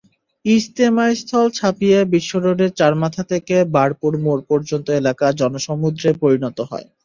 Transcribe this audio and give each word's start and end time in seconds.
ইজতেমাস্থল 0.45 1.45
ছাপিয়ে 1.57 1.99
বিশ্বরোডের 2.13 2.71
চারমাথা 2.79 3.23
থেকে 3.31 3.55
বারপুর 3.75 4.13
মোড় 4.23 4.43
পর্যন্ত 4.49 4.87
এলাকা 4.99 5.25
জনসমুদ্রে 5.39 6.09
পরিণত 6.21 6.57
হয়। 6.71 6.87